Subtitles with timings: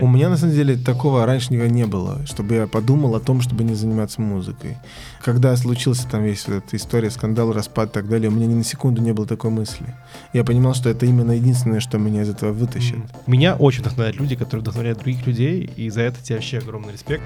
[0.00, 3.64] У меня на самом деле такого раньше не было, чтобы я подумал о том, чтобы
[3.64, 4.78] не заниматься музыкой.
[5.22, 8.54] Когда случился там весь вот эта история, скандал, распад и так далее, у меня ни
[8.54, 9.94] на секунду не было такой мысли.
[10.32, 12.98] Я понимал, что это именно единственное, что меня из этого вытащит.
[13.26, 17.22] Меня очень вдохновляют люди, которые вдохновляют других людей, и за это тебе вообще огромный респект.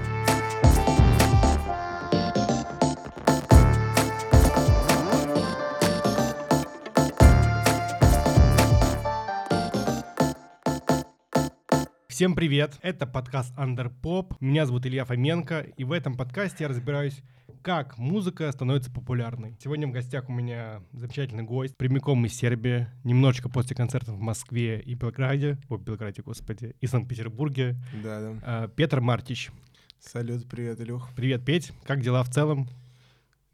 [12.15, 12.79] Всем привет!
[12.81, 14.37] Это подкаст Underpop.
[14.39, 17.21] Меня зовут Илья Фоменко, и в этом подкасте я разбираюсь,
[17.61, 19.57] как музыка становится популярной.
[19.61, 24.79] Сегодня в гостях у меня замечательный гость, прямиком из Сербии, немножечко после концертов в Москве
[24.79, 27.75] и Белграде, о, Белграде, господи, и Санкт-Петербурге.
[28.01, 28.39] Да, да.
[28.43, 29.51] А, Петр Мартич.
[29.99, 31.09] Салют, привет, Илюх.
[31.17, 31.73] Привет, Петь.
[31.83, 32.69] Как дела в целом?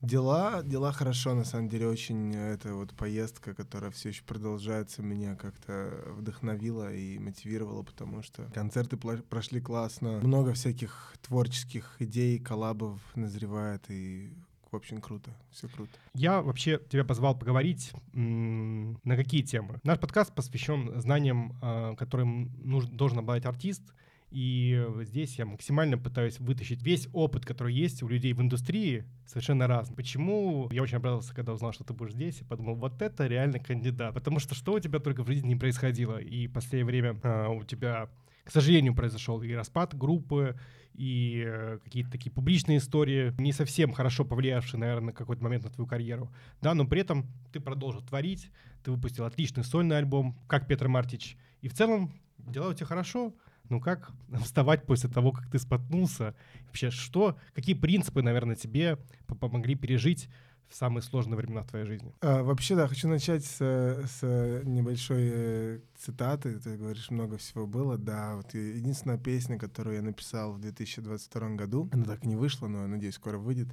[0.02, 5.04] Дела, дела хорошо, на самом деле, очень э, эта вот поездка, которая все еще продолжается,
[5.04, 13.00] меня как-то вдохновила и мотивировала, потому что концерты прошли классно, много всяких творческих идей, коллабов
[13.16, 14.34] назревает, и
[14.72, 15.92] в общем, круто, все круто.
[16.14, 19.80] Я вообще тебя позвал поговорить на какие темы.
[19.84, 23.84] Наш подкаст посвящен знаниям, а, которым нужен, должен обладать артист,
[24.32, 29.68] и здесь я максимально пытаюсь вытащить весь опыт, который есть у людей в индустрии, совершенно
[29.68, 29.96] разный.
[29.96, 33.60] Почему я очень обрадовался, когда узнал, что ты будешь здесь, и подумал, вот это реально
[33.60, 34.14] кандидат.
[34.14, 37.50] Потому что что у тебя только в жизни не происходило, и в последнее время а,
[37.50, 38.10] у тебя,
[38.46, 40.56] к сожалению, произошел и распад группы,
[40.94, 45.70] и э, какие-то такие публичные истории, не совсем хорошо повлиявшие, наверное, на какой-то момент на
[45.70, 46.32] твою карьеру.
[46.62, 48.50] Да, но при этом ты продолжил творить,
[48.84, 53.34] ты выпустил отличный сольный альбом, как Петр Мартич, и в целом дела у тебя хорошо,
[53.72, 54.12] ну как
[54.44, 56.36] вставать после того, как ты споткнулся?
[56.68, 59.00] Вообще, что, какие принципы, наверное, тебе
[59.40, 60.30] помогли пережить
[60.70, 62.14] в самые сложные времена в твоей жизни?
[62.22, 66.60] А, вообще, да, хочу начать с, с небольшой э, цитаты.
[66.60, 67.98] Ты говоришь, много всего было.
[67.98, 72.68] Да, вот единственная песня, которую я написал в 2022 году, она так и не вышла,
[72.68, 73.68] но, надеюсь, скоро выйдет,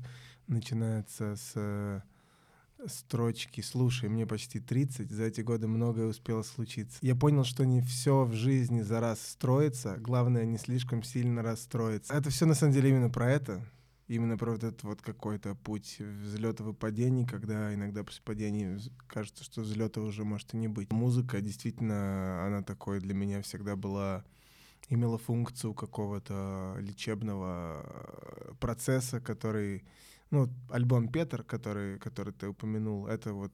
[0.49, 2.03] начинается с
[2.87, 6.99] строчки «Слушай, мне почти 30, за эти годы многое успело случиться».
[7.03, 12.15] Я понял, что не все в жизни за раз строится, главное не слишком сильно расстроиться.
[12.15, 13.65] Это все на самом деле именно про это,
[14.07, 19.45] именно про вот этот вот какой-то путь взлетов и падений, когда иногда после падений кажется,
[19.45, 20.93] что взлета уже может и не быть.
[20.93, 24.25] Музыка действительно, она такой для меня всегда была
[24.91, 29.85] имела функцию какого-то лечебного э, процесса, который
[30.31, 33.53] ну, альбом Петр, который, который ты упомянул, это вот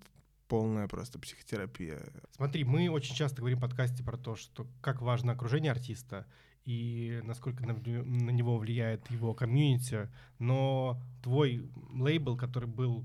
[0.48, 2.00] полная просто психотерапия.
[2.32, 6.26] Смотри, мы очень часто говорим в подкасте про то, что как важно окружение артиста
[6.64, 10.08] и насколько на, на него влияет его комьюнити,
[10.38, 13.04] но твой лейбл, который был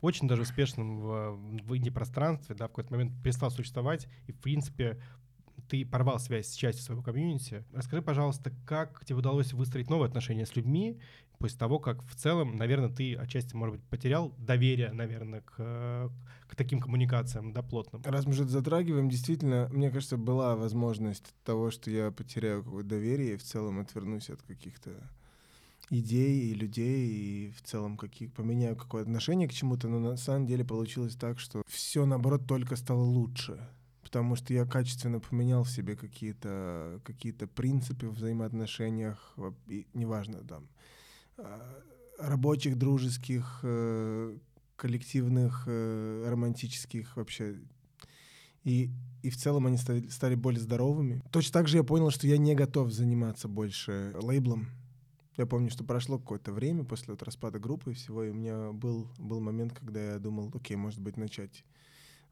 [0.00, 5.02] очень даже успешным в, в инди-пространстве, да, в какой-то момент перестал существовать, и, в принципе,
[5.70, 7.64] ты порвал связь с частью своего комьюнити.
[7.72, 10.98] Расскажи, пожалуйста, как тебе удалось выстроить новые отношения с людьми
[11.38, 16.12] после того, как в целом, наверное, ты отчасти, может быть, потерял доверие, наверное, к,
[16.48, 18.02] к таким коммуникациям, да, плотным.
[18.04, 22.88] Раз мы же это затрагиваем, действительно, мне кажется, была возможность того, что я потеряю какое-то
[22.88, 24.90] доверие и в целом отвернусь от каких-то
[25.88, 30.46] идей и людей, и в целом каких, поменяю какое-то отношение к чему-то, но на самом
[30.46, 33.68] деле получилось так, что все, наоборот, только стало лучше
[34.10, 39.36] потому что я качественно поменял в себе какие-то какие принципы в взаимоотношениях,
[39.68, 40.68] и, неважно, там,
[41.40, 41.80] Э,
[42.18, 44.36] рабочих, дружеских, э,
[44.76, 47.56] коллективных, э, романтических вообще.
[48.62, 48.90] И,
[49.22, 51.22] и в целом они стали, стали более здоровыми.
[51.30, 54.68] Точно так же я понял, что я не готов заниматься больше лейблом.
[55.38, 58.72] Я помню, что прошло какое-то время после вот распада группы и всего, и у меня
[58.72, 61.64] был, был момент, когда я думал, окей, может быть, начать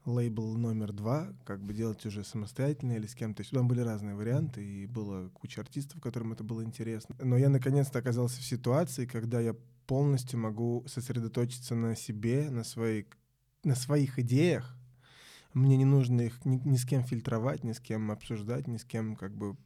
[0.05, 3.43] лейбл номер два, как бы делать уже самостоятельно или с кем-то.
[3.49, 7.15] Там были разные варианты, и было куча артистов, которым это было интересно.
[7.19, 9.55] Но я наконец-то оказался в ситуации, когда я
[9.87, 13.07] полностью могу сосредоточиться на себе, на, своей,
[13.63, 14.75] на своих идеях.
[15.53, 18.85] Мне не нужно их ни, ни с кем фильтровать, ни с кем обсуждать, ни с
[18.85, 19.57] кем как бы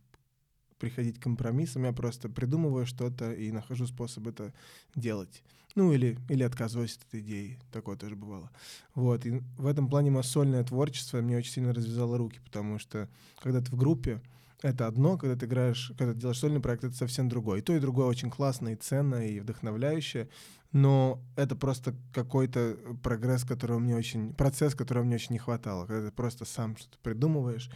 [0.83, 1.85] приходить к компромиссам.
[1.85, 4.53] Я просто придумываю что-то и нахожу способ это
[4.95, 5.41] делать.
[5.75, 7.57] Ну, или, или отказываюсь от этой идеи.
[7.71, 8.51] Такое тоже бывало.
[8.93, 9.25] Вот.
[9.25, 13.07] И в этом плане мое творчество мне очень сильно развязало руки, потому что
[13.41, 14.21] когда ты в группе,
[14.61, 17.59] это одно, когда ты играешь, когда ты делаешь сольный проект, это совсем другое.
[17.59, 20.27] И то, и другое очень классно, и ценно, и вдохновляюще,
[20.73, 26.09] но это просто какой-то прогресс, которого мне очень, процесс, которого мне очень не хватало, когда
[26.09, 27.69] ты просто сам что-то придумываешь,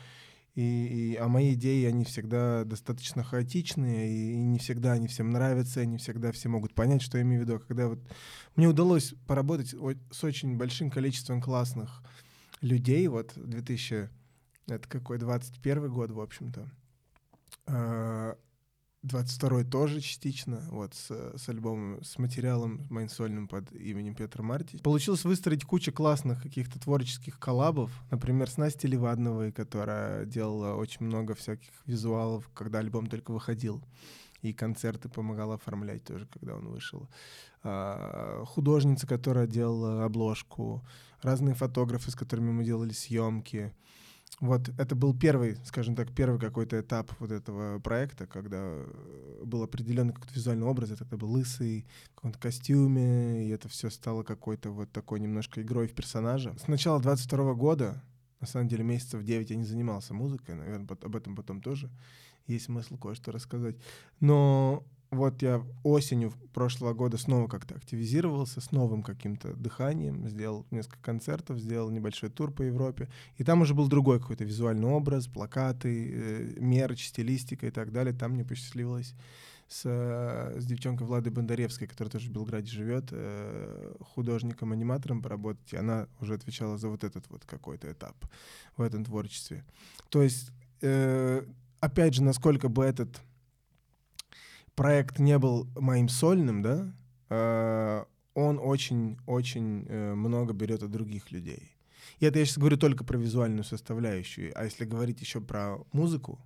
[0.57, 5.29] и, и, а мои идеи, они всегда достаточно хаотичные, и, и не всегда они всем
[5.29, 7.57] нравятся, и не всегда все могут понять, что я имею в виду.
[7.57, 7.99] А когда вот
[8.55, 9.75] мне удалось поработать
[10.09, 12.01] с очень большим количеством классных
[12.61, 14.09] людей, вот 2000,
[14.65, 16.67] это какой, 21 год, в общем-то,
[17.67, 18.35] а,
[19.05, 24.77] 22-й тоже частично, вот, с, с альбомом, с материалом моим сольным под именем Петр Марти.
[24.77, 31.35] Получилось выстроить кучу классных каких-то творческих коллабов, например, с Настей Левадновой, которая делала очень много
[31.35, 33.83] всяких визуалов, когда альбом только выходил
[34.41, 37.09] и концерты помогала оформлять тоже, когда он вышел.
[37.63, 40.85] А, художница, которая делала обложку,
[41.21, 43.73] разные фотографы, с которыми мы делали съемки.
[44.39, 48.83] Вот это был первый, скажем так, первый какой-то этап вот этого проекта, когда
[49.43, 50.91] был определенный какой-то визуальный образ.
[50.91, 55.87] Это был лысый, в каком-то костюме, и это все стало какой-то вот такой немножко игрой
[55.87, 56.55] в персонажа.
[56.59, 58.03] С начала 22 года,
[58.39, 61.89] на самом деле месяцев 9 я не занимался музыкой, наверное, об этом потом тоже
[62.45, 63.75] есть смысл кое-что рассказать.
[64.19, 70.99] Но вот я осенью прошлого года снова как-то активизировался с новым каким-то дыханием, сделал несколько
[71.01, 76.11] концертов, сделал небольшой тур по Европе, и там уже был другой какой-то визуальный образ, плакаты,
[76.13, 78.13] э, мерч, стилистика и так далее.
[78.13, 79.13] Там мне посчастливилось
[79.67, 86.07] с, с девчонкой Владой Бондаревской, которая тоже в Белграде живет, э, художником-аниматором поработать, и она
[86.19, 88.15] уже отвечала за вот этот вот какой-то этап
[88.75, 89.63] в этом творчестве.
[90.09, 90.51] То есть,
[90.81, 91.43] э,
[91.79, 93.21] опять же, насколько бы этот
[94.77, 96.93] проект не был моим сольным, да,
[97.29, 101.75] э, он очень-очень э, много берет от других людей.
[102.19, 104.53] И это я сейчас говорю только про визуальную составляющую.
[104.55, 106.39] А если говорить еще про музыку,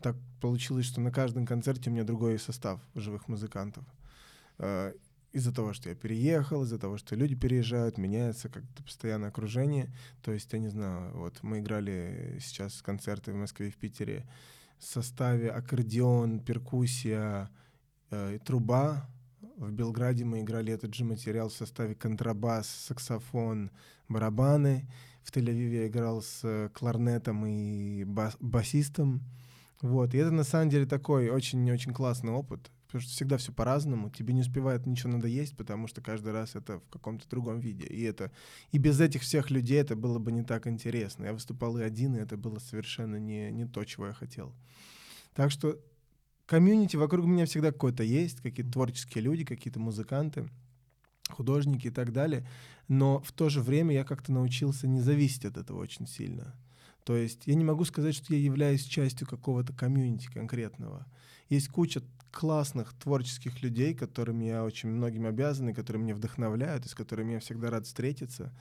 [0.00, 3.84] так получилось, что на каждом концерте у меня другой состав живых музыкантов.
[4.58, 4.94] Э,
[5.32, 9.92] из-за того, что я переехал, из-за того, что люди переезжают, меняется как-то постоянное окружение.
[10.22, 14.26] То есть, я не знаю, вот мы играли сейчас концерты в Москве и в Питере
[14.78, 17.50] в составе аккордеон, перкуссия,
[18.14, 19.08] э, труба.
[19.56, 23.70] В Белграде мы играли этот же материал в составе контрабас, саксофон,
[24.08, 24.88] барабаны.
[25.22, 29.22] В Тель-Авиве я играл с э, кларнетом и бас басистом.
[29.80, 30.14] Вот.
[30.14, 34.10] И это на самом деле такой очень-очень классный опыт, потому что всегда все по-разному.
[34.10, 37.86] Тебе не успевает ничего надо есть, потому что каждый раз это в каком-то другом виде.
[37.86, 38.32] И это
[38.72, 41.24] и без этих всех людей это было бы не так интересно.
[41.24, 44.52] Я выступал и один, и это было совершенно не, не то, чего я хотел.
[45.34, 45.78] Так что
[46.46, 50.48] комьюнити вокруг меня всегда какое-то есть, какие-то творческие люди, какие-то музыканты,
[51.30, 52.46] художники и так далее.
[52.88, 56.54] Но в то же время я как-то научился не зависеть от этого очень сильно.
[57.04, 61.06] То есть я не могу сказать, что я являюсь частью какого-то комьюнити конкретного.
[61.48, 66.88] Есть куча классных творческих людей, которым я очень многим обязан, и которые меня вдохновляют, и
[66.88, 68.52] с которыми я всегда рад встретиться.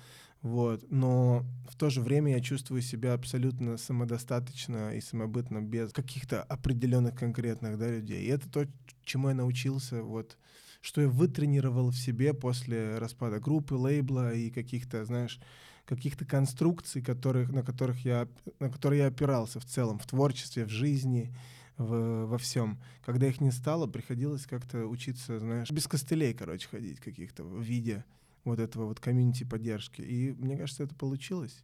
[0.42, 0.86] Вот.
[0.92, 7.16] Но в то же время я чувствую себя абсолютно самодостаточно и самобытно без каких-то определенных
[7.16, 8.26] конкретных да, людей.
[8.26, 8.68] И это то,
[9.04, 10.38] чему я научился, вот,
[10.82, 15.40] что я вытренировал в себе после распада группы, лейбла и каких-то, знаешь,
[15.86, 18.28] каких-то конструкций, которых, на, которых я,
[18.60, 21.36] на которые я опирался в целом, в творчестве, в жизни,
[21.78, 22.80] в, во всем.
[23.06, 28.06] Когда их не стало, приходилось как-то учиться, знаешь, без костылей, короче, ходить каких-то в виде
[28.44, 30.02] вот этого вот комьюнити поддержки.
[30.02, 31.64] И мне кажется, это получилось.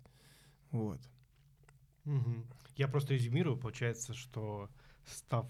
[0.71, 0.99] Вот.
[2.05, 2.45] Угу.
[2.75, 4.69] Я просто резюмирую, получается, что
[5.05, 5.47] став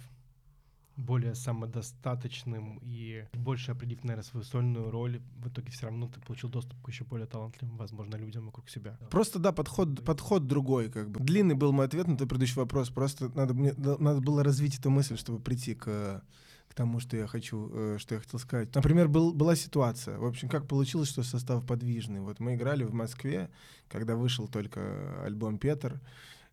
[1.00, 6.50] более самодостаточным и больше определив, наверное, свою сольную роль, в итоге все равно ты получил
[6.50, 8.98] доступ к еще более талантливым, возможно, людям вокруг себя.
[9.10, 11.20] Просто, да, подход, подход другой, как бы.
[11.20, 14.90] Длинный был мой ответ на твой предыдущий вопрос, просто надо, мне, надо было развить эту
[14.90, 16.22] мысль, чтобы прийти к
[16.70, 18.74] к тому, что я хочу, э, что я хотел сказать.
[18.76, 20.20] Например, был, была ситуация.
[20.20, 22.22] В общем, как получилось, что состав подвижный.
[22.22, 23.50] Вот мы играли в Москве,
[23.88, 26.00] когда вышел только альбом Петр.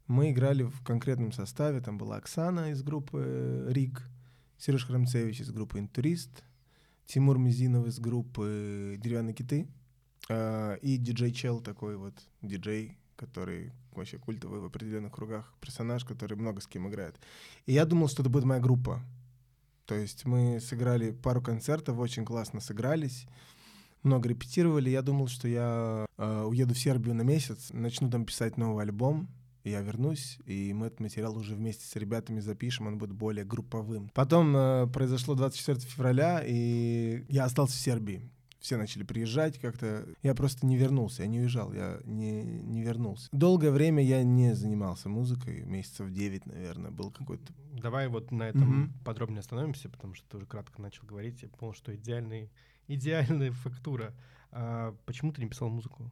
[0.07, 1.81] Мы играли в конкретном составе.
[1.81, 4.09] Там была Оксана из группы Рик,
[4.59, 6.45] Сереж Храмцевич из группы Интурист,
[7.07, 9.69] Тимур Мизинов из группы Деревянные киты
[10.29, 16.37] э, и диджей Чел такой вот диджей, который вообще культовый в определенных кругах персонаж, который
[16.37, 17.19] много с кем играет.
[17.67, 19.03] И я думал, что это будет моя группа.
[19.87, 23.27] То есть мы сыграли пару концертов, очень классно сыгрались,
[24.03, 24.91] много репетировали.
[24.91, 29.29] Я думал, что я э, уеду в Сербию на месяц, начну там писать новый альбом,
[29.71, 34.11] я вернусь, и мы этот материал уже вместе с ребятами запишем, он будет более групповым.
[34.15, 38.23] Потом э, произошло 24 февраля, и я остался в Сербии
[38.67, 40.09] все начали приезжать как-то.
[40.25, 43.29] Я просто не вернулся, я не уезжал, я не, не вернулся.
[43.31, 47.53] Долгое время я не занимался музыкой, месяцев 9, наверное, был какой-то...
[47.73, 49.05] Давай вот на этом mm-hmm.
[49.05, 52.51] подробнее остановимся, потому что ты уже кратко начал говорить, я понял, что идеальный,
[52.89, 54.13] идеальная фактура.
[54.51, 56.11] А почему ты не писал музыку?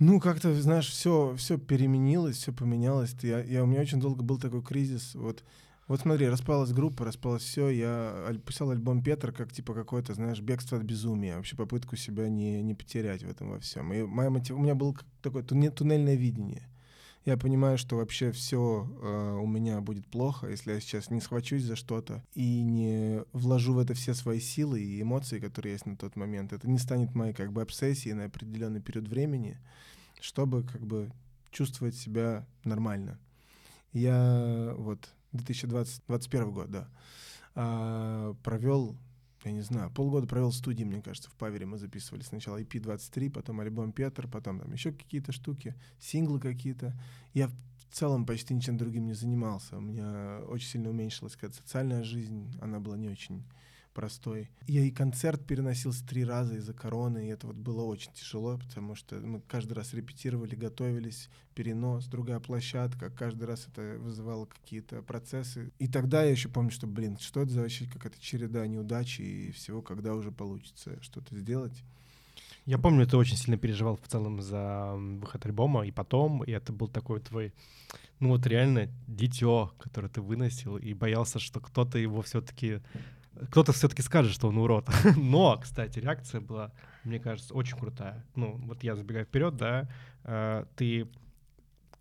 [0.00, 3.14] Ну, как-то, знаешь, все, все переменилось, все поменялось.
[3.22, 5.14] Я, я, у меня очень долго был такой кризис.
[5.14, 5.44] Вот
[5.90, 7.68] вот смотри, распалась группа, распалось все.
[7.68, 12.62] Я писал альбом Петр как типа какое-то, знаешь, бегство от безумия, вообще попытку себя не,
[12.62, 13.92] не потерять в этом во всем.
[13.92, 14.54] И моя мотив...
[14.54, 16.69] у меня было такое туннельное видение.
[17.26, 21.64] Я понимаю, что вообще все э, у меня будет плохо, если я сейчас не схвачусь
[21.64, 25.96] за что-то и не вложу в это все свои силы и эмоции, которые есть на
[25.96, 26.54] тот момент.
[26.54, 29.58] Это не станет моей как бы обсессией на определенный период времени,
[30.20, 31.12] чтобы как бы
[31.50, 33.18] чувствовать себя нормально.
[33.92, 36.88] Я вот 2021 год, да,
[37.54, 38.96] а, провел
[39.44, 43.30] я не знаю, полгода провел в студии, мне кажется, в Павере мы записывали сначала EP23,
[43.30, 46.94] потом альбом Петр, потом там еще какие-то штуки, синглы какие-то.
[47.32, 47.54] Я в
[47.92, 49.78] целом почти ничем другим не занимался.
[49.78, 53.44] У меня очень сильно уменьшилась какая-то социальная жизнь, она была не очень
[53.92, 54.50] простой.
[54.66, 58.94] Я и концерт переносился три раза из-за короны, и это вот было очень тяжело, потому
[58.94, 65.72] что мы каждый раз репетировали, готовились, перенос, другая площадка, каждый раз это вызывало какие-то процессы.
[65.78, 69.50] И тогда я еще помню, что, блин, что это за вообще какая-то череда неудачи и
[69.52, 71.82] всего, когда уже получится что-то сделать.
[72.66, 76.72] Я помню, ты очень сильно переживал в целом за выход альбома, и потом, и это
[76.72, 77.52] был такой твой,
[78.20, 82.80] ну вот реально дитё, которое ты выносил, и боялся, что кто-то его все-таки
[83.50, 84.88] кто-то все-таки скажет, что он урод.
[85.16, 86.72] Но, кстати, реакция была,
[87.04, 88.24] мне кажется, очень крутая.
[88.34, 89.88] Ну, вот я забегаю вперед, да,
[90.24, 91.08] э, ты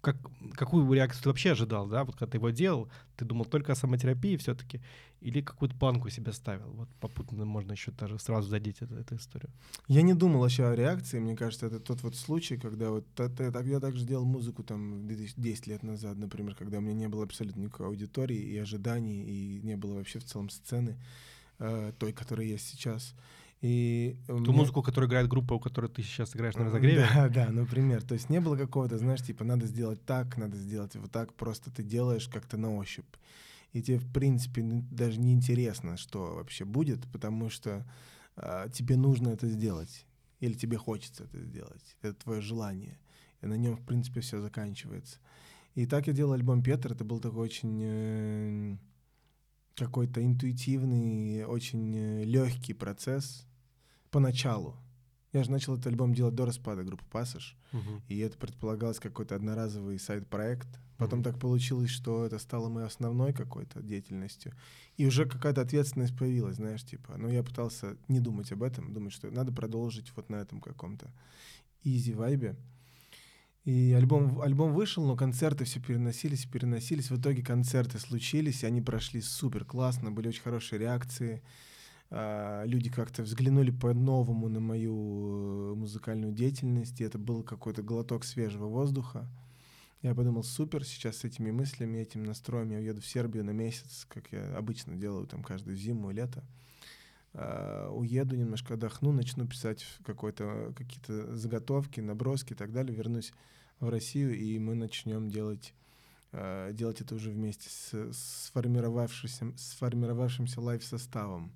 [0.01, 0.17] как,
[0.55, 3.75] какую реакцию ты вообще ожидал, да, вот когда ты его делал, ты думал только о
[3.75, 4.81] самотерапии все-таки,
[5.19, 6.71] или какую-то планку себе ставил?
[6.71, 9.51] Вот попутно можно еще даже сразу задеть эту, эту историю.
[9.87, 13.51] Я не думал вообще о реакции, мне кажется, это тот вот случай, когда вот это,
[13.51, 17.23] так, я также делал музыку там 10 лет назад, например, когда у меня не было
[17.23, 20.97] абсолютно никакой аудитории и ожиданий, и не было вообще в целом сцены
[21.59, 23.15] э, той, которая есть сейчас.
[23.61, 24.53] И Ту меня...
[24.53, 27.05] музыку, которую играет группа, у которой ты сейчас играешь на разогреве?
[27.13, 28.01] Да, да, например.
[28.03, 31.69] То есть не было какого-то, знаешь, типа, надо сделать так, надо сделать вот так, просто
[31.69, 33.15] ты делаешь как-то на ощупь.
[33.73, 37.85] И тебе, в принципе, даже не интересно, что вообще будет, потому что
[38.35, 40.05] а, тебе нужно это сделать.
[40.39, 41.97] Или тебе хочется это сделать.
[42.01, 42.97] Это твое желание.
[43.41, 45.19] И на нем, в принципе, все заканчивается.
[45.75, 46.93] И так я делал альбом Петр.
[46.93, 48.77] Это был такой очень э,
[49.75, 53.48] какой-то интуитивный, очень э, легкий процесс
[54.11, 54.75] поначалу.
[55.31, 58.01] Я же начал этот альбом делать до распада группы «Пассаж», uh-huh.
[58.07, 60.67] и это предполагалось какой-то одноразовый сайт-проект.
[60.97, 61.23] Потом uh-huh.
[61.23, 64.53] так получилось, что это стало моей основной какой-то деятельностью.
[64.97, 67.15] И уже какая-то ответственность появилась, знаешь, типа.
[67.17, 71.11] Но я пытался не думать об этом, думать, что надо продолжить вот на этом каком-то
[71.83, 72.55] изи вайбе.
[73.65, 77.11] И альбом, альбом вышел, но концерты все переносились, переносились.
[77.11, 81.43] В итоге концерты случились, и они прошли супер классно, были очень хорошие реакции.
[82.11, 88.23] А, люди как-то взглянули по-новому на мою э, музыкальную деятельность, и это был какой-то глоток
[88.23, 89.27] свежего воздуха.
[90.01, 94.07] Я подумал, супер, сейчас с этими мыслями, этим настроем я уеду в Сербию на месяц,
[94.09, 96.43] как я обычно делаю там каждую зиму и лето.
[97.33, 103.33] Uh, уеду, немножко отдохну, начну писать какой-то, какие-то заготовки, наброски и так далее, вернусь
[103.79, 105.75] в Россию, и мы начнем делать,
[106.31, 108.13] uh, делать это уже вместе с
[108.47, 111.51] сформировавшимся, сформировавшимся live-составом.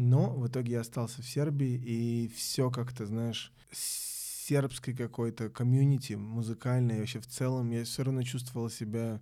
[0.00, 7.00] Но в итоге я остался в Сербии, и все как-то, знаешь, сербской какой-то комьюнити музыкальной,
[7.00, 9.20] вообще в целом, я все равно чувствовал себя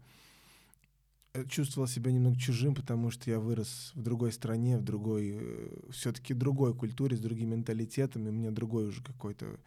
[1.35, 5.81] э, чувствовал себя немного чужим, потому что я вырос в другой стране, в другой, э,
[5.91, 9.59] все-таки другой культуре, с другим менталитетом, и у меня другой уже какой-то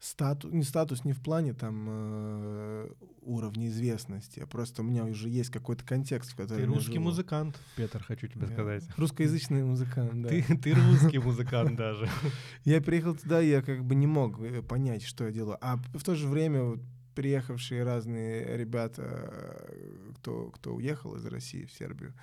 [0.00, 2.90] статус, не статус не в плане там э,
[3.20, 7.04] уровня известности, а просто у меня уже есть какой-то контекст, в котором Ты русский живу.
[7.04, 8.84] музыкант, Петр, хочу тебе я сказать.
[8.96, 10.30] Русскоязычный музыкант, да.
[10.30, 12.08] Ты, ты русский музыкант даже.
[12.64, 15.58] Я приехал туда, я как бы не мог э, понять, что я делаю.
[15.60, 16.78] А в то же время
[17.14, 22.14] приехавшие разные ребята, э, кто, кто уехал из России в Сербию,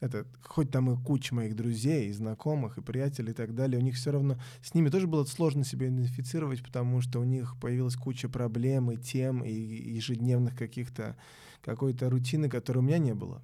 [0.00, 3.82] это, хоть там и куча моих друзей, и знакомых, и приятелей и так далее, у
[3.82, 7.96] них все равно, с ними тоже было сложно себя идентифицировать, потому что у них появилась
[7.96, 11.16] куча проблем и тем, и ежедневных каких-то,
[11.60, 13.42] какой-то рутины, которой у меня не было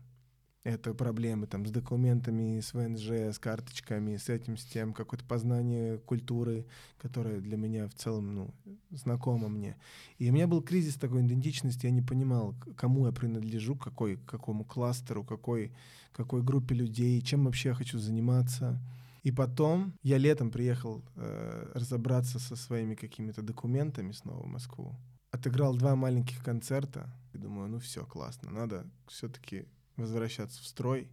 [0.67, 5.99] это проблемы там с документами, с ВНЖ, с карточками, с этим, с тем, какое-то познание
[5.99, 6.67] культуры,
[6.99, 8.55] которое для меня в целом, ну,
[8.91, 9.77] знакомо мне.
[10.19, 14.65] И у меня был кризис такой идентичности, я не понимал, кому я принадлежу, какой, какому
[14.65, 15.73] кластеру, какой,
[16.11, 18.81] какой группе людей, чем вообще я хочу заниматься.
[19.23, 24.97] И потом я летом приехал э, разобраться со своими какими-то документами снова в Москву.
[25.31, 27.09] Отыграл два маленьких концерта.
[27.35, 31.09] И думаю, ну все, классно, надо все-таки возвращаться в строй.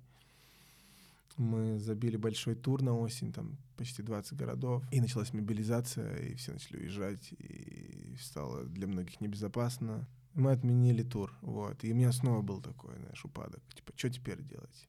[1.37, 4.83] Мы забили большой тур на осень, там почти 20 городов.
[4.91, 10.07] И началась мобилизация, и все начали уезжать, и стало для многих небезопасно.
[10.35, 11.83] Мы отменили тур, вот.
[11.83, 13.61] И у меня снова был такой, знаешь, упадок.
[13.75, 14.87] Типа, что теперь делать?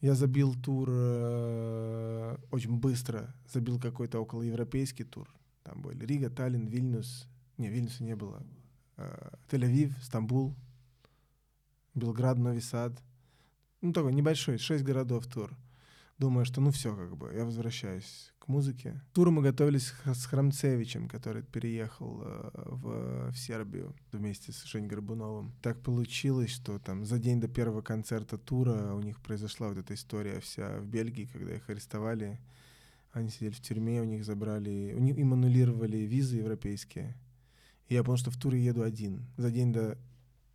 [0.00, 5.28] Я забил тур э, очень быстро, забил какой-то околоевропейский тур.
[5.62, 7.26] Там были Рига, Таллин, Вильнюс.
[7.58, 8.42] Не, Вильнюса не было.
[8.96, 10.54] э, Тель-Авив, Стамбул,
[11.94, 12.92] Белград, Нови Сад.
[13.80, 15.56] Ну, такой небольшой, шесть городов тур.
[16.20, 19.00] Думаю, что ну все, как бы, я возвращаюсь к музыке.
[19.14, 25.54] Тур мы готовились с Храмцевичем, который переехал э, в, в Сербию вместе с Женей Горбуновым.
[25.62, 29.94] Так получилось, что там за день до первого концерта тура у них произошла вот эта
[29.94, 32.38] история вся в Бельгии, когда их арестовали.
[33.12, 37.16] Они сидели в тюрьме, у них забрали, у них, им аннулировали визы европейские.
[37.88, 39.24] И я понял, что в тур еду один.
[39.38, 39.96] За день до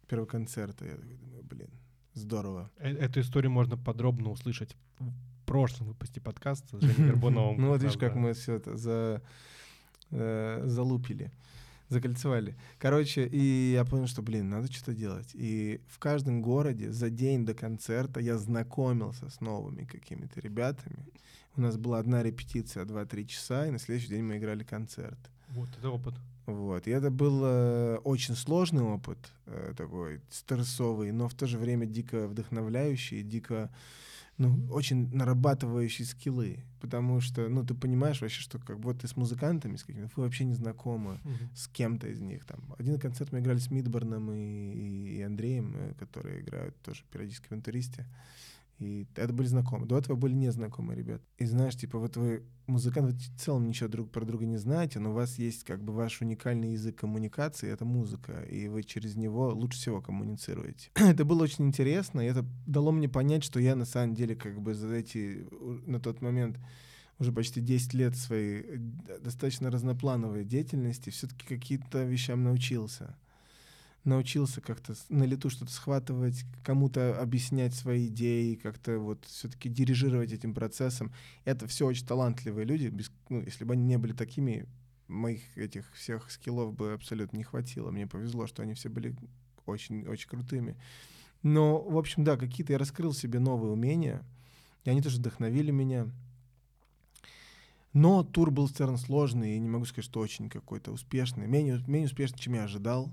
[0.05, 0.85] первого концерта.
[0.85, 1.69] Я такой думаю, блин,
[2.13, 2.71] здорово.
[2.77, 7.57] Э, эту историю можно подробно услышать в прошлом выпуске подкаста с Женей Горбуновым.
[7.59, 9.21] Ну вот видишь, как мы все это за
[10.11, 11.31] э, залупили,
[11.89, 12.55] закольцевали.
[12.79, 15.31] Короче, и я понял, что, блин, надо что-то делать.
[15.33, 21.05] И в каждом городе за день до концерта я знакомился с новыми какими-то ребятами.
[21.55, 25.19] У нас была одна репетиция 2-3 часа, и на следующий день мы играли концерт.
[25.49, 26.15] Вот, это опыт.
[26.45, 26.87] Вот.
[26.87, 31.85] И это был э, очень сложный опыт, э, такой стрессовый, но в то же время
[31.85, 33.69] дико вдохновляющий, дико,
[34.37, 36.59] ну, очень нарабатывающий скиллы.
[36.81, 40.23] Потому что, ну, ты понимаешь вообще, что как вот ты с музыкантами, с какими вы
[40.23, 41.49] вообще не знакомы Мгм.
[41.55, 42.45] с кем-то из них.
[42.45, 42.59] Там.
[42.77, 44.37] Один концерт мы играли с Мидборном и,
[44.73, 48.05] и- и Андреем, э, которые играют тоже периодически в «Интуристе».
[48.79, 49.87] И это были знакомые.
[49.87, 51.21] До этого были незнакомые ребят.
[51.37, 54.99] И знаешь, типа, вот вы музыкант, вы в целом ничего друг про друга не знаете,
[54.99, 59.15] но у вас есть как бы ваш уникальный язык коммуникации, это музыка, и вы через
[59.15, 60.89] него лучше всего коммуницируете.
[60.95, 64.59] это было очень интересно, и это дало мне понять, что я на самом деле как
[64.59, 65.47] бы за эти,
[65.85, 66.57] на тот момент,
[67.17, 68.77] уже почти 10 лет своей э,
[69.21, 73.15] достаточно разноплановой деятельности, все-таки каким-то вещам научился
[74.05, 80.53] научился как-то на лету что-то схватывать, кому-то объяснять свои идеи, как-то вот все-таки дирижировать этим
[80.53, 81.11] процессом.
[81.43, 82.87] Это все очень талантливые люди.
[82.87, 84.67] Без, ну, если бы они не были такими,
[85.07, 87.91] моих этих всех скиллов бы абсолютно не хватило.
[87.91, 89.15] Мне повезло, что они все были
[89.65, 90.75] очень-очень крутыми.
[91.43, 94.23] Но, в общем, да, какие-то я раскрыл себе новые умения,
[94.83, 96.07] и они тоже вдохновили меня.
[97.93, 101.47] Но тур был целом сложный, и не могу сказать, что очень какой-то успешный.
[101.47, 103.11] Менее, менее успешный, чем я ожидал.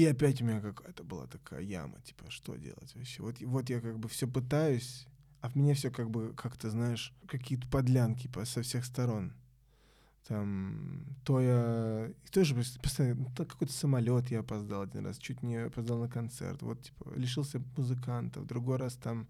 [0.00, 3.22] И опять у меня какая-то была такая яма, типа, что делать вообще?
[3.22, 5.06] Вот, вот я как бы все пытаюсь,
[5.42, 9.34] а в меня все как бы, как то знаешь, какие-то подлянки по, со всех сторон.
[10.26, 12.08] Там, то я...
[12.08, 13.26] и тоже пос- постоянно...
[13.36, 16.62] то какой-то самолет я опоздал один раз, чуть не опоздал на концерт.
[16.62, 18.46] Вот, типа, лишился музыкантов.
[18.46, 19.28] Другой раз там,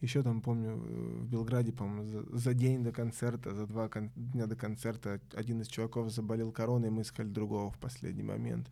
[0.00, 4.12] еще там, помню, э, в Белграде, по-моему, за, за день до концерта, за два кон-
[4.14, 8.70] дня до концерта один из чуваков заболел короной, мы искали другого в последний момент.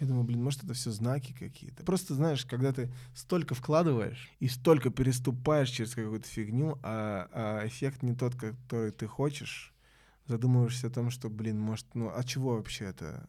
[0.00, 1.84] Я думаю, блин, может, это все знаки какие-то.
[1.84, 8.02] Просто, знаешь, когда ты столько вкладываешь и столько переступаешь через какую-то фигню, а, а эффект
[8.02, 9.72] не тот, который ты хочешь,
[10.26, 13.28] задумываешься о том, что, блин, может, ну, а чего вообще это?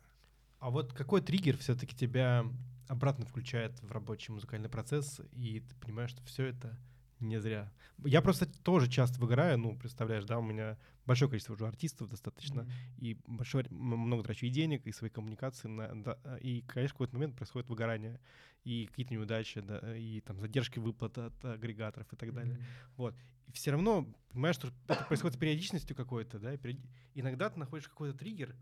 [0.60, 2.46] А вот какой триггер все-таки тебя
[2.88, 6.78] обратно включает в рабочий музыкальный процесс, и ты понимаешь, что все это
[7.20, 7.72] не зря.
[8.04, 12.68] Я просто тоже часто выгораю, ну, представляешь, да, у меня большое количество уже артистов достаточно,
[12.98, 17.16] и большое, много трачу и денег, и своей коммуникации, на, да, и, конечно, в какой-то
[17.16, 18.20] момент происходит выгорание,
[18.64, 22.60] и какие-то неудачи, да, и там задержки выплат от агрегаторов и так далее.
[22.98, 23.16] Вот.
[23.48, 26.78] И все равно, понимаешь, что это происходит с периодичностью какой-то, да, и
[27.14, 28.56] иногда ты находишь какой-то триггер,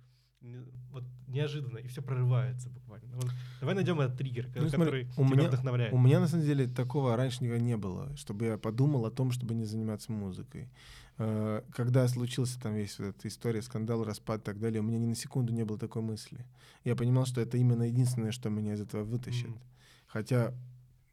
[0.92, 3.16] вот неожиданно, и все прорывается буквально.
[3.16, 5.94] Вот давай найдем этот триггер, Ну, смотри, который у тебя меня- вдохновляет.
[5.94, 9.56] У меня, на самом деле, такого раньше не было, чтобы я подумал о том, чтобы
[9.56, 10.70] не заниматься музыкой.
[11.18, 15.00] Э, Когда случился там весь вот эта история, скандал, распад и так далее, у меня
[15.00, 16.46] ни на секунду не было такой мысли.
[16.84, 19.48] Я понимал, что это именно единственное, что меня из этого вытащит.
[19.50, 19.60] Мгм.
[20.08, 20.54] Хотя,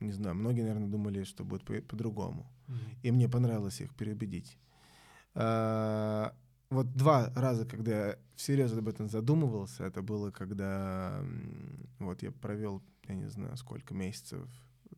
[0.00, 2.46] не знаю, многие, наверное, думали, что будет по- по-другому.
[2.66, 2.78] Мгм.
[3.04, 4.58] И мне понравилось их переубедить.
[6.70, 11.20] Вот два раза, когда я всерьез об этом задумывался, это было, когда
[11.98, 14.46] вот я провел, я не знаю, сколько месяцев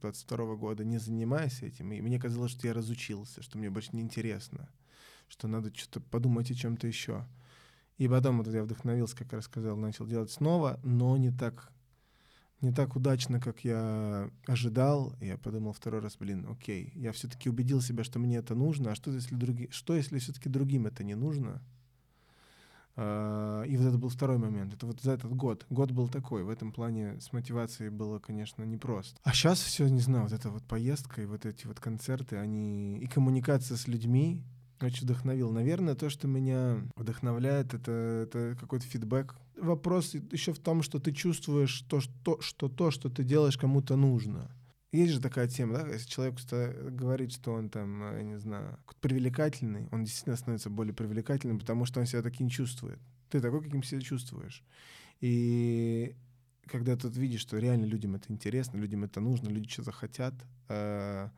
[0.02, 4.02] 22 года, не занимаясь этим, и мне казалось, что я разучился, что мне больше не
[4.02, 4.68] интересно,
[5.28, 7.26] что надо что-то подумать о чем-то еще.
[7.96, 11.72] И потом вот я вдохновился, как я рассказал, начал делать снова, но не так,
[12.62, 15.14] не так удачно, как я ожидал.
[15.20, 18.94] Я подумал второй раз, блин, окей, я все-таки убедил себя, что мне это нужно, а
[18.94, 19.68] что если, други...
[19.70, 21.60] что, если все-таки другим это не нужно?
[22.94, 24.74] А, И вот это был второй момент.
[24.74, 25.66] Это вот за этот год.
[25.70, 26.44] Год был такой.
[26.44, 29.18] В этом плане с мотивацией было, конечно, непросто.
[29.24, 32.98] А сейчас все, не знаю, вот эта вот поездка и вот эти вот концерты, они...
[32.98, 34.42] И коммуникация с людьми
[34.80, 35.50] очень вдохновил.
[35.50, 39.36] Наверное, то, что меня вдохновляет, это, это какой-то фидбэк.
[39.62, 43.94] Вопрос еще в том, что ты чувствуешь то, что, что то, что ты делаешь, кому-то
[43.94, 44.50] нужно.
[44.90, 46.34] Есть же такая тема, да, если человек
[46.90, 51.84] говорит, что он там, э, я не знаю, привлекательный, он действительно становится более привлекательным, потому
[51.84, 52.98] что он себя таким чувствует.
[53.30, 54.64] Ты такой, каким себя чувствуешь.
[55.20, 56.16] И
[56.66, 60.34] когда тут видишь, что реально людям это интересно, людям это нужно, люди что захотят,
[60.68, 61.30] э,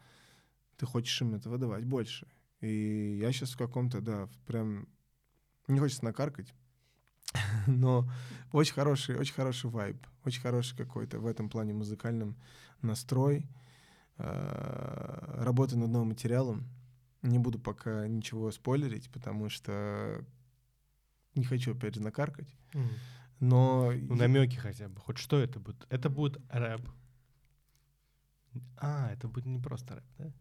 [0.79, 2.27] ты хочешь им этого давать больше.
[2.63, 4.89] И я сейчас в каком-то, да, прям
[5.69, 6.55] не хочется накаркать,
[7.66, 8.09] но
[8.53, 12.37] очень хороший, очень хороший вайб, очень хороший какой-то в этом плане музыкальном
[12.83, 13.49] настрой,
[14.18, 16.64] э, работа над новым материалом.
[17.23, 20.25] Не буду пока ничего спойлерить, потому что
[21.35, 22.55] не хочу опять же накаркать.
[23.40, 23.92] Но...
[23.92, 25.01] Ну, намеки хотя бы.
[25.01, 25.87] Хоть что это будет?
[25.90, 26.88] Это будет рэп.
[28.77, 30.33] А, это будет не просто рэп, да?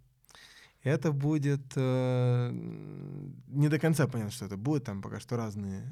[0.84, 1.74] Это будет...
[1.76, 4.84] Э, не до конца понятно, что это будет.
[4.84, 5.90] Там пока что разные,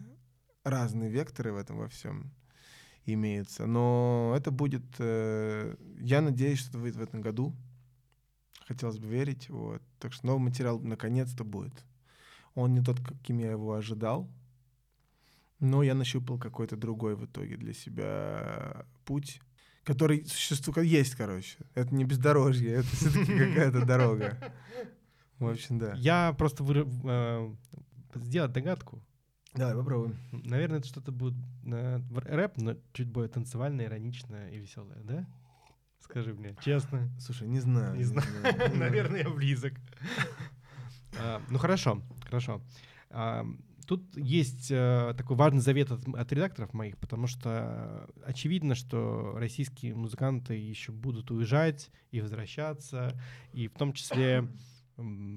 [0.63, 2.32] разные векторы в этом во всем
[3.06, 3.65] имеются.
[3.65, 4.84] Но это будет...
[5.00, 7.56] Э, я надеюсь, что это выйдет в этом году.
[8.67, 9.50] Хотелось бы верить.
[9.50, 9.82] Вот.
[10.00, 11.74] Так что новый материал наконец-то будет.
[12.54, 14.30] Он не тот, каким я его ожидал.
[15.60, 19.41] Но я нащупал какой-то другой в итоге для себя путь,
[19.84, 21.60] который существует, есть, короче.
[21.76, 24.54] Это не бездорожье, это все-таки какая-то дорога.
[25.38, 25.93] В общем, да.
[25.97, 27.56] Я просто вы, э,
[28.15, 29.04] сделать догадку.
[29.54, 30.18] Давай, попробуем.
[30.32, 31.36] Наверное, это что-то будет
[31.66, 35.28] э, рэп, но чуть более танцевальное, ироничное и веселое, да?
[36.00, 37.10] Скажи мне, честно.
[37.20, 37.96] Слушай, не знаю.
[37.96, 38.28] Не знаю.
[38.76, 39.74] Наверное, я близок.
[41.20, 42.62] А, ну хорошо, хорошо.
[43.10, 43.46] А,
[43.88, 49.96] Тут есть э, такой важный завет от, от редакторов моих, потому что очевидно, что российские
[49.96, 53.20] музыканты еще будут уезжать и возвращаться,
[53.52, 54.48] и в том числе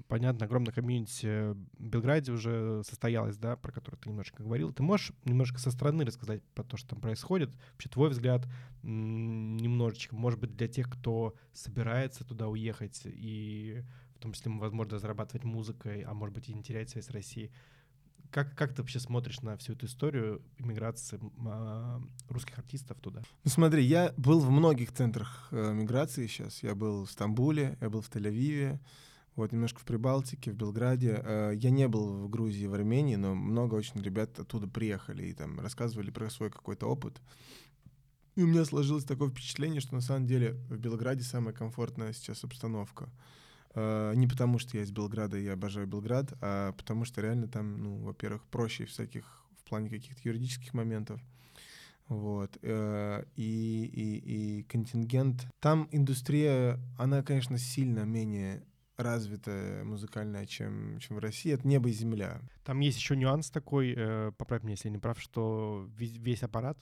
[0.08, 4.72] понятно, огромное комьюнити в Белграде уже состоялось, да, про которое ты немножко говорил.
[4.72, 7.54] Ты можешь немножко со стороны рассказать про то, что там происходит?
[7.72, 8.46] Вообще твой взгляд
[8.82, 13.82] немножечко, может быть, для тех, кто собирается туда уехать и
[14.16, 17.50] в том числе, возможно, зарабатывать музыкой, а может быть, и не терять связь с Россией.
[18.30, 23.22] Как, как ты вообще смотришь на всю эту историю иммиграции э, русских артистов туда?
[23.44, 26.60] Ну смотри, я был в многих центрах э, миграции сейчас.
[26.64, 28.80] Я был в Стамбуле, я был в Тель-Авиве,
[29.36, 31.20] вот немножко в Прибалтике, в Белграде.
[31.22, 35.32] Э, я не был в Грузии, в Армении, но много очень ребят оттуда приехали и
[35.32, 37.20] там рассказывали про свой какой-то опыт.
[38.36, 42.44] И у меня сложилось такое впечатление, что на самом деле в Белграде самая комфортная сейчас
[42.44, 43.08] обстановка.
[43.74, 47.82] Э, не потому, что я из Белграда я обожаю Белград, а потому что реально там,
[47.82, 51.20] ну, во-первых, проще всяких в плане каких-то юридических моментов.
[52.08, 52.56] Вот.
[52.62, 55.46] Э, и, и, и контингент.
[55.60, 58.62] Там индустрия, она, конечно, сильно менее
[58.96, 61.52] развитая музыкальная, чем, чем в России.
[61.52, 62.40] Это небо и земля.
[62.64, 66.42] Там есть еще нюанс такой, э, поправь меня, если я не прав, что весь, весь
[66.42, 66.78] аппарат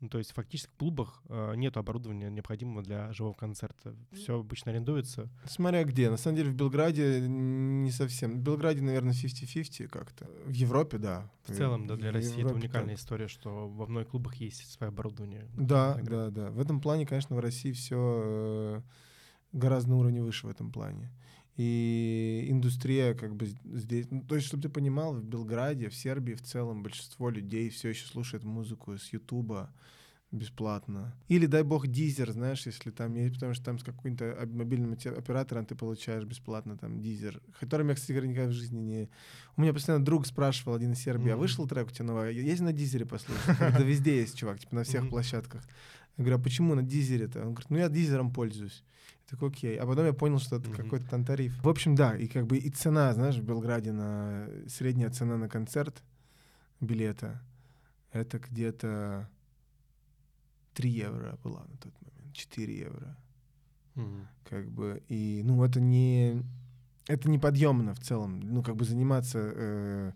[0.00, 3.96] ну, то есть фактически в клубах э, нет оборудования необходимого для живого концерта.
[4.12, 5.28] Все обычно арендуется.
[5.44, 6.08] Смотря где.
[6.08, 8.38] На самом деле в Белграде не совсем.
[8.38, 10.30] В Белграде, наверное, 50-50 как-то.
[10.46, 11.28] В Европе, да.
[11.42, 13.02] В целом, да, для в России Европе, это уникальная так.
[13.02, 15.48] история, что во многих клубах есть свое оборудование.
[15.56, 16.50] Да, да, да.
[16.50, 18.80] В этом плане, конечно, в России все э,
[19.52, 21.10] гораздо на уровне выше в этом плане.
[21.58, 24.06] И индустрия как бы здесь...
[24.10, 27.88] Ну, то есть, чтобы ты понимал, в Белграде, в Сербии в целом большинство людей все
[27.88, 29.68] еще слушает музыку с Ютуба
[30.30, 31.12] бесплатно.
[31.26, 35.64] Или, дай бог, дизер, знаешь, если там есть, потому что там с каким-то мобильным оператором
[35.66, 39.08] ты получаешь бесплатно там дизер, которым я, кстати говоря, никогда в жизни не...
[39.56, 41.34] У меня постоянно друг спрашивал, один из Сербии, mm-hmm.
[41.34, 42.34] а вышел трек у тебя новый?
[42.34, 43.58] Есть на дизере послушать?
[43.58, 45.08] Это везде есть, чувак, типа на всех mm-hmm.
[45.08, 45.66] площадках.
[46.18, 47.40] Я говорю, а почему на дизере-то?
[47.40, 48.84] Он говорит, ну я дизером пользуюсь.
[49.30, 49.76] Так окей.
[49.76, 50.76] А потом я понял, что это mm-hmm.
[50.76, 51.62] какой-то там тариф.
[51.62, 55.48] В общем, да, и как бы и цена, знаешь, в Белграде на средняя цена на
[55.48, 56.02] концерт
[56.80, 57.40] билета
[58.12, 59.28] это где-то
[60.74, 63.16] 3 евро была на тот момент, 4 евро.
[63.94, 64.26] Mm-hmm.
[64.48, 66.42] Как бы, и, ну, это не,
[67.06, 68.40] это неподъемно в целом.
[68.40, 70.12] Ну, как бы заниматься э,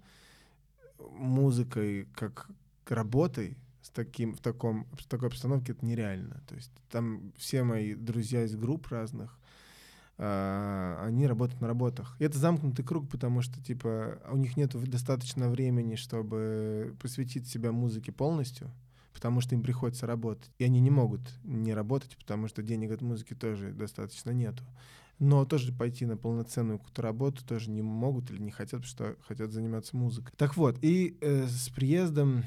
[1.10, 2.48] музыкой как
[2.86, 3.56] работой,
[3.92, 6.40] таким, в, таком, в такой обстановке это нереально.
[6.48, 9.38] То есть там все мои друзья из групп разных,
[10.18, 12.16] э, они работают на работах.
[12.18, 17.72] И это замкнутый круг, потому что, типа, у них нет достаточно времени, чтобы посвятить себя
[17.72, 18.70] музыке полностью,
[19.12, 20.50] потому что им приходится работать.
[20.58, 24.64] И они не могут не работать, потому что денег от музыки тоже достаточно нету.
[25.18, 29.16] Но тоже пойти на полноценную какую-то работу тоже не могут или не хотят, потому что
[29.22, 30.32] хотят заниматься музыкой.
[30.36, 32.42] Так вот, и э, с приездом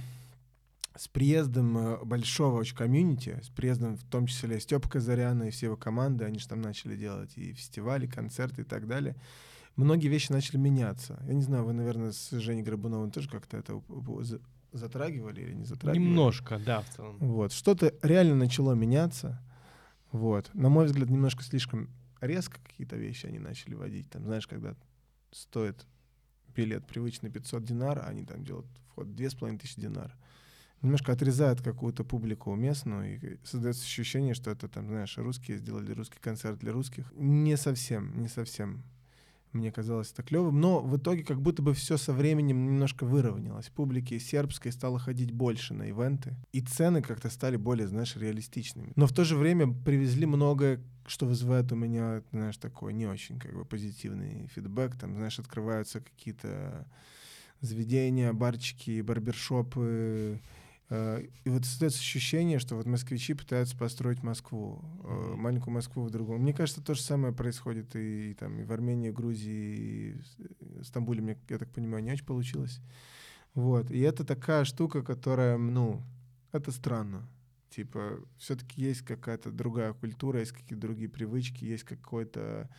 [0.96, 5.68] с приездом э, большого очень комьюнити, с приездом в том числе Степа Казаряна и все
[5.68, 9.16] его команды, они же там начали делать и фестивали, и концерты и так далее,
[9.76, 11.22] многие вещи начали меняться.
[11.28, 13.82] Я не знаю, вы, наверное, с Женей Грабуновым тоже как-то это
[14.72, 16.06] затрагивали или не затрагивали?
[16.06, 17.18] Немножко, да, в целом.
[17.20, 19.42] Вот, что-то реально начало меняться.
[20.12, 20.50] Вот.
[20.54, 21.90] На мой взгляд, немножко слишком
[22.22, 24.10] резко какие-то вещи они начали водить.
[24.10, 24.76] Там, знаешь, когда
[25.32, 25.86] стоит
[26.56, 30.16] билет привычный 500 динар, а они там делают вход 2500 динар
[30.82, 36.20] немножко отрезают какую-то публику местную, и создается ощущение, что это там, знаешь, русские сделали русский
[36.20, 37.12] концерт для русских.
[37.16, 38.84] Не совсем, не совсем.
[39.56, 43.70] Мне казалось это клевым, но в итоге как будто бы все со временем немножко выровнялось.
[43.70, 48.92] Публики сербской стало ходить больше на ивенты, и цены как-то стали более, знаешь, реалистичными.
[48.98, 53.40] Но в то же время привезли многое, что вызывает у меня, знаешь, такой не очень
[53.40, 54.98] как бы позитивный фидбэк.
[54.98, 56.86] Там, знаешь, открываются какие-то
[57.62, 60.42] заведения, барчики, барбершопы,
[60.90, 65.36] и вот создается ощущение, что вот москвичи пытаются построить Москву, mm-hmm.
[65.36, 66.42] маленькую Москву в другом.
[66.42, 70.22] Мне кажется, то же самое происходит и, и там и в Армении, Грузии, и
[70.60, 72.82] в Стамбуле, мне, я так понимаю, не очень получилось.
[73.56, 73.90] Вот.
[73.90, 76.04] И это такая штука, которая, ну,
[76.52, 77.28] это странно.
[77.72, 82.70] Типа, все-таки есть какая-то другая культура, есть какие-то другие привычки, есть какое-то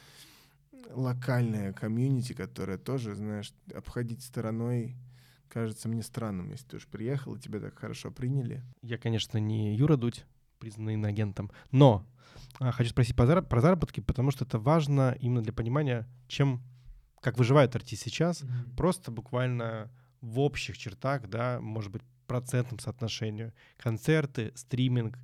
[0.90, 4.94] локальное комьюнити, которое тоже, знаешь, обходить стороной
[5.48, 8.62] кажется мне странным, если ты уж приехал, и тебя так хорошо приняли.
[8.82, 10.24] Я, конечно, не Юра Дудь,
[10.58, 12.06] признанный иноагентом, но
[12.58, 16.62] а, хочу спросить про, зараб- про заработки, потому что это важно именно для понимания, чем,
[17.20, 18.76] как выживает артист сейчас, mm-hmm.
[18.76, 23.52] просто буквально в общих чертах, да, может быть, процентном соотношении.
[23.76, 25.18] Концерты, стриминг,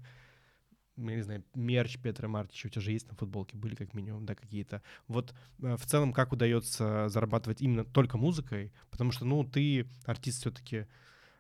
[0.97, 4.27] я не знаю, мерч Петра Мартича у тебя же есть на футболке, были как минимум,
[4.27, 4.83] да, какие-то.
[5.09, 10.41] Вот э, в целом, как удается зарабатывать именно только музыкой, потому что, ну, ты артист
[10.41, 10.87] все-таки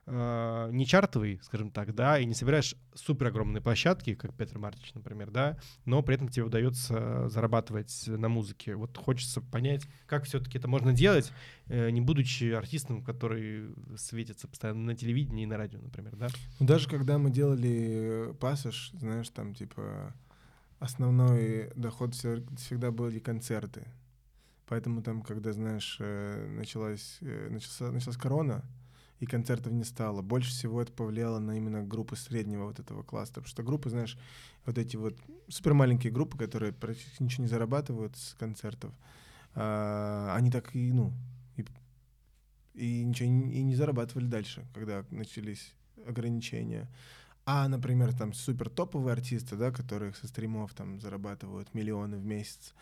[0.06, 4.92] э, не чартовый, скажем так, да, и не собираешь супер огромные площадки, как Петр Мартич,
[4.94, 8.74] например, да, но при этом тебе удается зарабатывать на музыке.
[8.74, 11.32] Вот хочется понять, как все-таки это можно делать,
[11.66, 16.28] э, не будучи артистом, который светится постоянно на телевидении и на радио, например, да?
[16.58, 20.14] Ну, даже когда мы делали пассаж, знаешь, там типа
[20.78, 23.86] основной доход всегда были концерты.
[24.66, 28.64] Поэтому там, когда, знаешь, э, началась, э, начался, началась корона,
[29.22, 30.20] и концертов не стало.
[30.20, 33.34] Больше всего это повлияло на именно группы среднего вот этого класса.
[33.34, 34.18] Потому что группы, знаешь,
[34.66, 38.92] вот эти вот супер маленькие группы, которые практически ничего не зарабатывают с концертов,
[39.54, 41.12] а, они так и, ну,
[41.56, 41.64] и,
[42.74, 45.72] и ничего и не зарабатывали дальше, когда начались
[46.04, 46.88] ограничения.
[47.46, 52.74] А, например, там супер топовые артисты, да, которые со стримов там зарабатывают миллионы в месяц,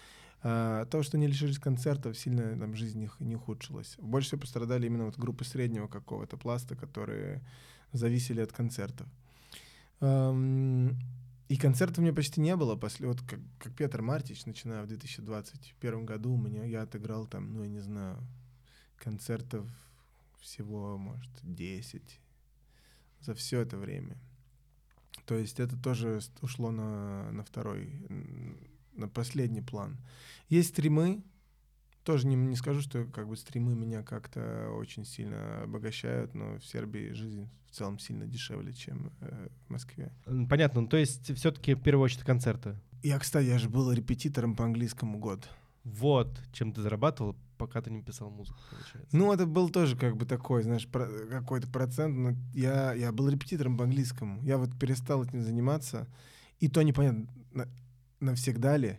[0.42, 3.96] а, то, что они лишились концертов, сильно там жизнь их не ухудшилась.
[3.98, 7.42] Больше всего пострадали именно вот группы среднего какого-то пласта, которые
[7.92, 9.06] зависели от концертов.
[11.50, 12.76] И концертов у меня почти не было.
[12.76, 17.52] После, вот как, как Петр Мартич, начиная в 2021 году, у меня я отыграл там,
[17.52, 18.18] ну, я не знаю,
[18.96, 19.66] концертов
[20.40, 22.20] всего, может, 10
[23.20, 24.16] за все это время.
[25.26, 28.00] То есть это тоже ушло на, на второй
[28.92, 29.98] на последний план.
[30.48, 31.22] Есть стримы,
[32.04, 36.64] тоже не, не скажу, что как бы стримы меня как-то очень сильно обогащают, но в
[36.64, 40.12] Сербии жизнь в целом сильно дешевле, чем э, в Москве.
[40.48, 42.76] Понятно, ну, то есть все-таки в первую очередь концерты.
[43.02, 45.48] Я, кстати, я же был репетитором по английскому год.
[45.84, 49.16] Вот, чем ты зарабатывал, пока ты не писал музыку, получается.
[49.16, 53.28] Ну, это был тоже как бы такой, знаешь, про, какой-то процент, но я, я был
[53.28, 54.42] репетитором по английскому.
[54.42, 56.06] Я вот перестал этим заниматься,
[56.58, 57.28] и то непонятно,
[58.20, 58.98] навсегда ли.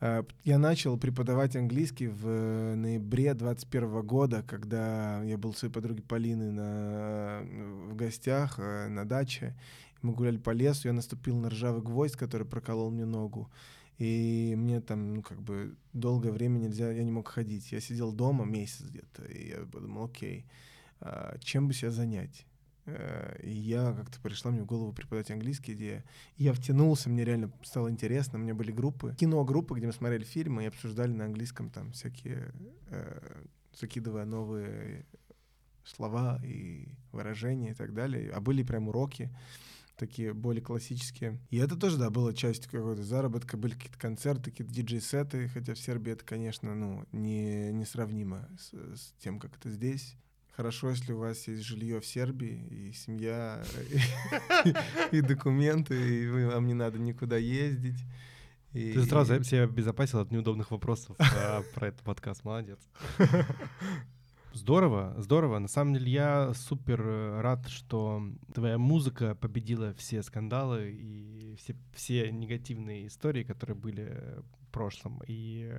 [0.00, 6.02] А, я начал преподавать английский в ноябре 21 года, когда я был у своей подруги
[6.02, 7.42] Полины на,
[7.90, 9.56] в гостях э, на даче.
[10.02, 13.50] Мы гуляли по лесу, я наступил на ржавый гвоздь, который проколол мне ногу.
[13.98, 17.72] И мне там, ну, как бы, долгое время нельзя, я не мог ходить.
[17.72, 20.46] Я сидел дома месяц где-то, и я подумал, окей,
[21.00, 22.46] а чем бы себя занять?
[22.88, 26.04] Э, и я как-то пришла мне в голову преподать английский, где
[26.36, 28.38] я втянулся, мне реально стало интересно.
[28.38, 32.52] У меня были группы, кино-группы, где мы смотрели фильмы и обсуждали на английском там всякие,
[32.90, 33.42] э,
[33.78, 35.04] закидывая новые
[35.84, 38.30] слова и выражения и так далее.
[38.30, 39.30] А были прям уроки
[39.96, 41.38] такие более классические.
[41.50, 45.78] И это тоже, да, была часть какой-то заработка, были какие-то концерты, какие-то диджей-сеты, хотя в
[45.78, 50.16] Сербии это, конечно, ну, не, несравнимо с, с тем, как это здесь.
[50.58, 53.62] Хорошо, если у вас есть жилье в Сербии, и семья,
[55.12, 58.04] и документы, и вам не надо никуда ездить.
[58.72, 62.42] Ты сразу себя обезопасил от неудобных вопросов про этот подкаст.
[62.42, 62.80] Молодец.
[64.52, 65.60] Здорово, здорово.
[65.60, 67.04] На самом деле я супер
[67.40, 68.20] рад, что
[68.52, 75.22] твоя музыка победила все скандалы и все, все негативные истории, которые были в прошлом.
[75.28, 75.70] И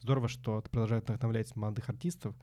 [0.00, 2.34] здорово, что ты продолжаешь вдохновлять молодых артистов.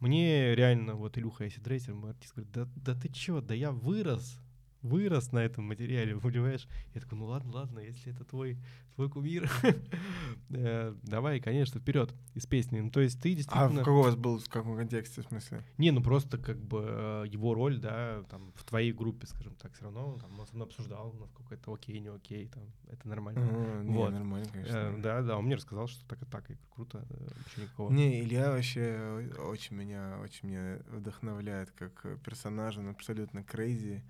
[0.00, 4.38] Мне реально, вот Илюха Эсидрейсер, мой артист, говорит, да, да ты чё, да я вырос,
[4.86, 6.66] вырос на этом материале, понимаешь?
[6.94, 8.58] Я такой, ну ладно, ладно, если это твой,
[8.94, 9.50] твой кумир,
[10.50, 12.80] э, давай, конечно, вперед из песни.
[12.80, 13.68] Ну, то есть ты А действительно...
[13.68, 15.62] в каком у вас был, в каком контексте, в смысле?
[15.78, 19.72] Не, ну просто как бы э, его роль, да, там, в твоей группе, скажем так,
[19.74, 23.40] все равно, там, он со мной обсуждал, насколько это окей, не окей, там, это нормально.
[23.42, 24.12] А, не, Вот.
[24.12, 24.76] нормально, конечно.
[24.76, 27.92] Э, Да, да, он мне рассказал, что так и так, и круто, вообще никакого.
[27.92, 34.02] Не, Илья вообще очень меня, очень меня вдохновляет как э, персонаж, он абсолютно крейзи,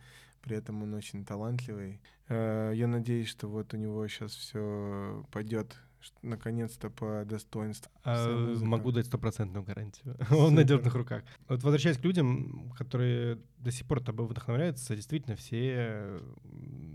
[0.47, 2.01] при этом он очень талантливый.
[2.29, 5.77] Э, Я надеюсь, что вот у него сейчас все пойдет
[6.23, 7.91] наконец-то по достоинству.
[8.05, 10.15] А, могу дать стопроцентную гарантию.
[10.31, 10.53] Он в Супер.
[10.55, 11.25] надежных руках.
[11.49, 16.21] Вот возвращаясь к людям, которые до сих пор тобой вдохновляются, действительно все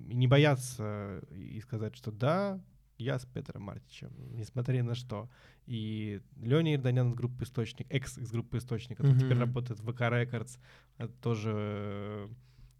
[0.08, 2.62] не боятся и сказать, что да,
[2.98, 5.30] я с Петром Мартичем, несмотря на что.
[5.66, 9.40] И Леня Ирданян из группы «Источник», экс из группы «Источник», который теперь Мгм.
[9.42, 10.58] работает в ВК Рекордс,
[10.98, 12.30] это тоже, э,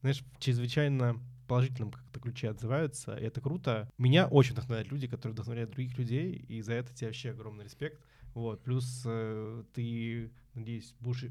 [0.02, 3.90] знаешь, в чрезвычайно положительном как-то ключе отзываются, и это круто.
[3.98, 8.02] Меня очень вдохновляют люди, которые вдохновляют других людей, и за это тебе вообще огромный респект.
[8.34, 11.26] Вот, плюс э, ты, надеюсь, будешь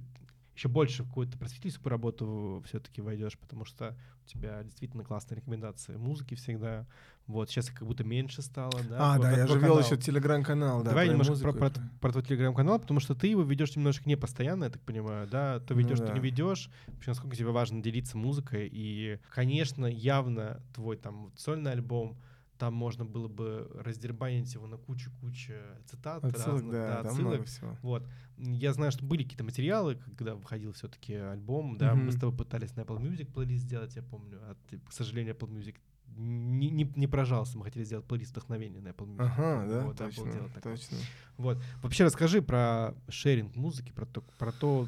[0.61, 5.97] еще больше в какую-то просветительскую работу все-таки войдешь, потому что у тебя действительно классные рекомендации
[5.97, 6.87] музыки всегда.
[7.27, 9.15] Вот, сейчас как будто меньше стало, да?
[9.15, 10.91] А, твой- да, я же вел еще телеграм-канал, да.
[10.91, 11.71] Давай немножко про, про,
[12.03, 15.61] про твой телеграм-канал, потому что ты его ведешь немножко не постоянно, я так понимаю, да?
[15.61, 16.13] То Ну ведешь, то да.
[16.13, 16.69] не ведешь.
[16.89, 18.69] Вообще, насколько тебе важно делиться музыкой.
[18.71, 22.19] И, конечно, явно твой там вот сольный альбом,
[22.61, 25.55] там можно было бы раздербанить его на кучу-кучу
[25.87, 27.29] цитат Отсылок, разных, да, там отсылок.
[27.33, 27.77] много всего.
[27.83, 28.07] Вот.
[28.37, 32.13] Я знаю, что были какие-то материалы, когда выходил все-таки альбом, да, мы Мгм.
[32.13, 35.49] с тобой пытались на Apple Music плейлист сделать, я помню, а ты, к сожалению, Apple
[35.51, 35.77] Music
[36.17, 39.21] не, не, не прожался, мы хотели сделать плейлист вдохновения на Apple Music.
[39.21, 40.63] Ага, да, Вот, точно, такое.
[40.63, 40.97] точно.
[41.39, 41.59] Вот.
[41.83, 44.87] Вообще расскажи про шеринг музыки, про то, про то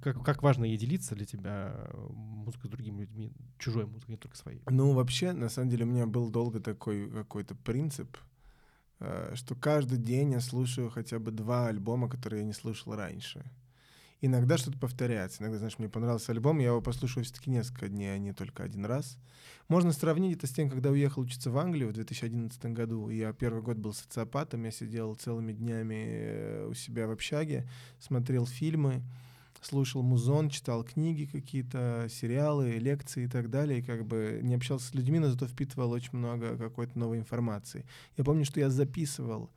[0.00, 4.18] как, как важно ей делиться для тебя э, музыкой с другими людьми, чужой музыкой, не
[4.18, 4.62] только своей.
[4.68, 8.16] Ну, вообще, на самом деле, у меня был долго такой какой-то принцип,
[9.00, 13.44] э, что каждый день я слушаю хотя бы два альбома, которые я не слушал раньше.
[14.24, 15.42] Иногда что-то повторяется.
[15.42, 18.86] Иногда, знаешь, мне понравился альбом, я его послушаю все-таки несколько дней, а не только один
[18.86, 19.18] раз.
[19.66, 23.08] Можно сравнить это с тем, когда уехал учиться в Англию в 2011 году.
[23.08, 27.68] Я первый год был социопатом, я сидел целыми днями э, у себя в общаге,
[27.98, 29.02] смотрел фильмы,
[29.64, 34.86] слушал музон, читал книги какие-то, сериалы, лекции и так далее, и как бы не общался
[34.88, 37.86] с людьми, но зато впитывал очень много какой-то новой информации.
[38.16, 39.50] Я помню, что я записывал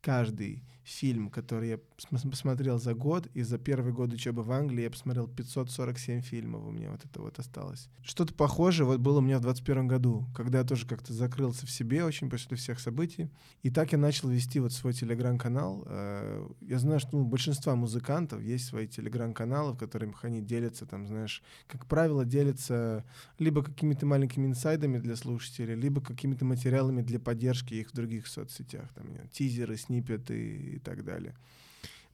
[0.00, 4.82] каждый фильм, который я пос- посмотрел за год, и за первый год учебы в Англии
[4.84, 7.88] я посмотрел 547 фильмов, у меня вот это вот осталось.
[8.02, 11.70] Что-то похожее вот было у меня в 21 году, когда я тоже как-то закрылся в
[11.70, 13.28] себе очень после всех событий,
[13.64, 15.82] и так я начал вести вот свой телеграм-канал.
[15.86, 20.86] Э, Я знаю, что ну, у большинства музыкантов есть свои телеграм-каналы, в которых они делятся,
[20.86, 23.04] там, знаешь, как правило, делятся
[23.40, 28.92] либо какими-то маленькими инсайдами для слушателей, либо какими-то материалами для поддержки их в других соцсетях,
[28.94, 31.34] там, тизеры, сниппеты и так далее.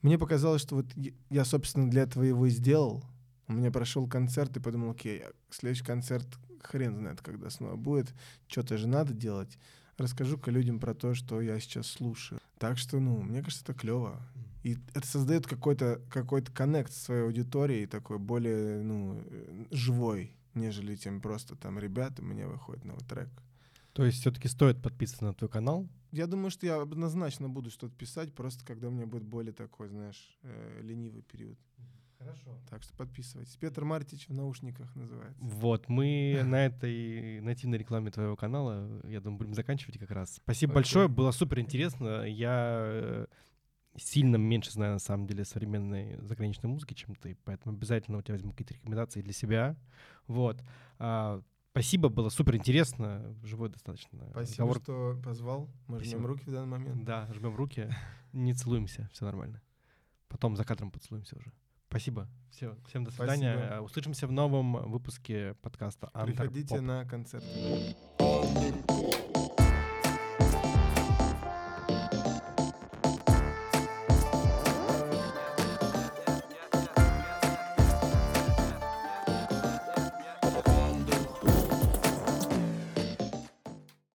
[0.03, 0.87] Мне показалось, что вот
[1.31, 3.05] я- собственно, для этого его и сделал.
[3.49, 6.27] У меня прошел концерт и подумал, окей, а следующий концерт
[6.61, 8.15] хрен знает, когда снова будет.
[8.49, 9.59] Что-то же надо делать.
[9.99, 12.41] Расскажу-ка людям про то, что я сейчас слушаю.
[12.59, 14.21] Так что, ну, мне кажется, это клево.
[14.63, 20.95] И это создает какой-то какой коннект с своей аудиторией, такой более, ну, э, живой, нежели
[20.95, 23.29] чем просто там, ребята, у меня выходит новый трек.
[23.93, 25.89] То есть все-таки стоит подписываться на твой канал.
[26.11, 29.89] Я думаю, что я однозначно буду что-то писать, просто когда у меня будет более такой,
[29.89, 31.59] знаешь, э, ленивый период.
[32.19, 32.59] Хорошо.
[32.71, 33.57] Так что подписывайтесь.
[33.57, 35.41] Петр Мартич в наушниках называется.
[35.43, 40.37] Вот, мы на этой нативной рекламе твоего канала, я думаю, будем заканчивать как раз.
[40.37, 40.75] Спасибо Окей.
[40.75, 42.25] большое, было супер интересно.
[42.25, 43.27] Я э,
[43.97, 48.35] сильно меньше знаю, на самом деле, современной заграничной музыки, чем ты, поэтому обязательно у тебя
[48.35, 49.77] возьму какие-то рекомендации для себя.
[50.27, 50.63] Вот.
[51.73, 54.29] Спасибо, было супер интересно, живой достаточно.
[54.31, 54.77] Спасибо, разговор.
[54.83, 55.71] что позвал.
[55.87, 56.19] Мы Спасибо.
[56.19, 57.05] жмем руки в данный момент.
[57.05, 57.91] Да, жмем руки,
[58.33, 59.63] не целуемся, все нормально.
[60.29, 61.51] Потом за кадром поцелуемся уже.
[61.89, 62.29] Спасибо.
[62.51, 63.57] Все, всем до свидания.
[63.57, 63.85] Спасибо.
[63.85, 66.53] Услышимся в новом выпуске подкаста Антарпоп.
[66.53, 67.45] Приходите на концерт.